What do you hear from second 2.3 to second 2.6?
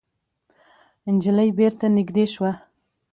شوه.